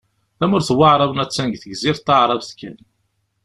Tamurt 0.39 0.69
n 0.73 0.75
Waεraben 0.79 1.23
attan 1.23 1.47
deg 1.49 1.59
Tegzirt 1.61 2.05
Taεrabt 2.07 2.51
kan. 2.59 2.77